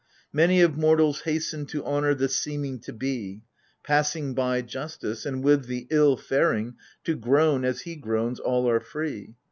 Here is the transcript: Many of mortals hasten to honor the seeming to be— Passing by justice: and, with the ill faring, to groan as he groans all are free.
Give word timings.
Many 0.33 0.61
of 0.61 0.75
mortals 0.79 1.21
hasten 1.25 1.67
to 1.67 1.85
honor 1.85 2.15
the 2.15 2.27
seeming 2.27 2.79
to 2.79 2.91
be— 2.91 3.43
Passing 3.83 4.33
by 4.33 4.63
justice: 4.63 5.27
and, 5.27 5.43
with 5.43 5.67
the 5.67 5.85
ill 5.91 6.17
faring, 6.17 6.73
to 7.03 7.15
groan 7.15 7.63
as 7.63 7.81
he 7.81 7.95
groans 7.95 8.39
all 8.39 8.67
are 8.67 8.79
free. 8.79 9.35